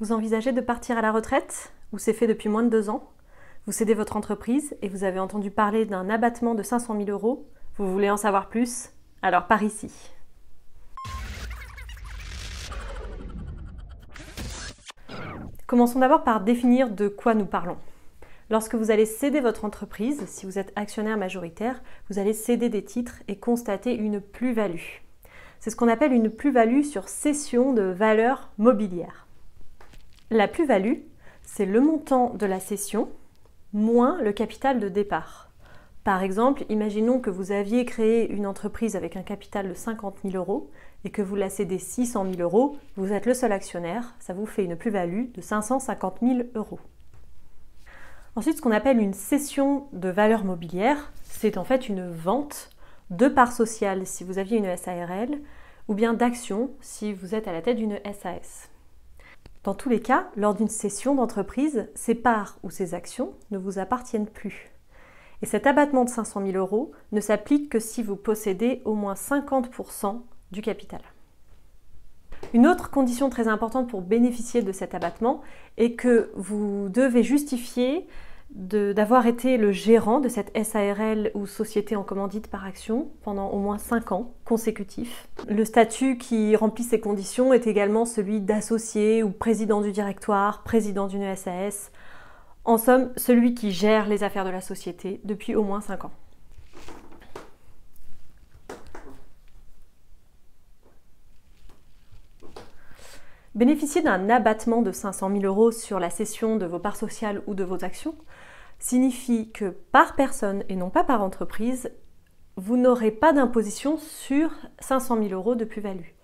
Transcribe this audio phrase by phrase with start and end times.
[0.00, 3.10] Vous envisagez de partir à la retraite ou c'est fait depuis moins de deux ans
[3.66, 7.46] Vous cédez votre entreprise et vous avez entendu parler d'un abattement de 500 000 euros
[7.76, 8.92] Vous voulez en savoir plus?
[9.20, 9.92] Alors par ici.
[15.66, 17.76] Commençons d'abord par définir de quoi nous parlons.
[18.48, 22.84] Lorsque vous allez céder votre entreprise, si vous êtes actionnaire majoritaire, vous allez céder des
[22.84, 25.02] titres et constater une plus-value.
[25.58, 29.26] C'est ce qu'on appelle une plus-value sur cession de valeur mobilière.
[30.32, 30.98] La plus-value,
[31.42, 33.08] c'est le montant de la cession
[33.72, 35.50] moins le capital de départ.
[36.04, 40.36] Par exemple, imaginons que vous aviez créé une entreprise avec un capital de 50 000
[40.36, 40.70] euros
[41.04, 44.46] et que vous la cédez 600 000 euros, vous êtes le seul actionnaire, ça vous
[44.46, 46.78] fait une plus-value de 550 000 euros.
[48.36, 52.70] Ensuite, ce qu'on appelle une cession de valeur mobilière, c'est en fait une vente
[53.10, 55.40] de parts sociales si vous aviez une SARL
[55.88, 58.69] ou bien d'actions si vous êtes à la tête d'une SAS.
[59.62, 63.78] Dans tous les cas, lors d'une cession d'entreprise, ces parts ou ces actions ne vous
[63.78, 64.70] appartiennent plus.
[65.42, 69.14] Et cet abattement de 500 000 euros ne s'applique que si vous possédez au moins
[69.14, 71.00] 50% du capital.
[72.54, 75.42] Une autre condition très importante pour bénéficier de cet abattement
[75.76, 78.08] est que vous devez justifier
[78.52, 83.58] d'avoir été le gérant de cette SARL ou société en commandite par action pendant au
[83.58, 85.28] moins 5 ans consécutifs.
[85.48, 91.06] Le statut qui remplit ces conditions est également celui d'associé ou président du directoire, président
[91.06, 91.92] d'une SAS,
[92.64, 96.12] en somme celui qui gère les affaires de la société depuis au moins 5 ans.
[103.56, 107.54] Bénéficier d'un abattement de 500 000 euros sur la cession de vos parts sociales ou
[107.54, 108.14] de vos actions
[108.78, 111.90] signifie que par personne et non pas par entreprise,
[112.56, 116.14] vous n'aurez pas d'imposition sur 500 000 euros de plus-value.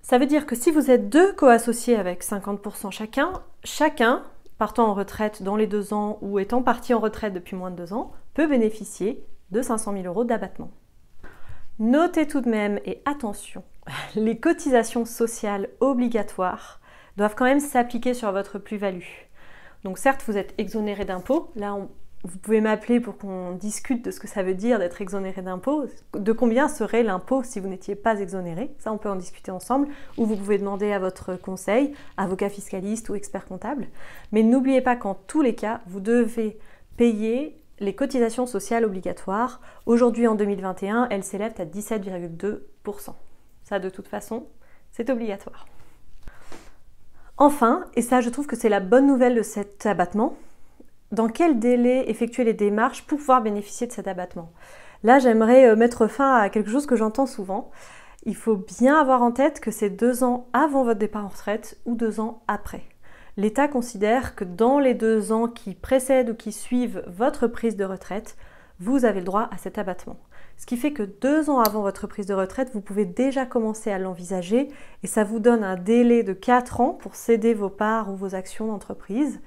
[0.00, 3.32] Ça veut dire que si vous êtes deux co-associés avec 50% chacun,
[3.64, 4.22] chacun,
[4.58, 7.76] partant en retraite dans les deux ans ou étant parti en retraite depuis moins de
[7.76, 10.70] deux ans, peut bénéficier de 500 000 euros d'abattement.
[11.80, 13.64] Notez tout de même, et attention,
[14.14, 16.80] les cotisations sociales obligatoires
[17.16, 19.04] doivent quand même s'appliquer sur votre plus-value.
[19.84, 21.50] Donc certes, vous êtes exonéré d'impôts.
[21.56, 21.76] Là,
[22.24, 25.84] vous pouvez m'appeler pour qu'on discute de ce que ça veut dire d'être exonéré d'impôts.
[26.14, 28.74] De combien serait l'impôt si vous n'étiez pas exonéré?
[28.78, 29.88] Ça, on peut en discuter ensemble.
[30.18, 33.86] Ou vous pouvez demander à votre conseil, avocat fiscaliste ou expert comptable.
[34.32, 36.58] Mais n'oubliez pas qu'en tous les cas, vous devez
[36.96, 39.60] payer les cotisations sociales obligatoires.
[39.84, 43.14] Aujourd'hui, en 2021, elles s'élèvent à 17,2%.
[43.68, 44.46] Ça, de toute façon,
[44.92, 45.66] c'est obligatoire.
[47.36, 50.36] Enfin, et ça je trouve que c'est la bonne nouvelle de cet abattement,
[51.12, 54.50] dans quel délai effectuer les démarches pour pouvoir bénéficier de cet abattement?
[55.02, 57.70] Là, j'aimerais euh, mettre fin à quelque chose que j'entends souvent.
[58.24, 61.78] Il faut bien avoir en tête que c'est deux ans avant votre départ en retraite
[61.84, 62.82] ou deux ans après
[63.36, 67.84] l'État considère que dans les deux ans qui précèdent ou qui suivent votre prise de
[67.84, 68.36] retraite,
[68.80, 70.16] vous avez le droit à cet abattement.
[70.56, 73.90] Ce qui fait que deux ans avant votre prise de retraite, vous pouvez déjà commencer
[73.90, 74.68] à l'envisager
[75.02, 78.34] et ça vous donne un délai de quatre ans pour céder vos parts ou vos
[78.34, 79.40] actions d'entreprise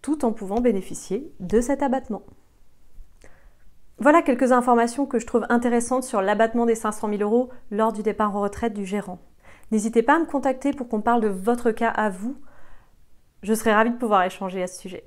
[0.00, 2.22] tout en pouvant bénéficier de cet abattement.
[3.98, 8.02] Voilà quelques informations que je trouve intéressantes sur l'abattement des 500 000 euros lors du
[8.02, 9.20] départ en retraite du gérant.
[9.70, 12.36] N'hésitez pas à me contacter pour qu'on parle de votre cas à vous
[13.42, 15.04] je serais ravie de pouvoir échanger à ce sujet.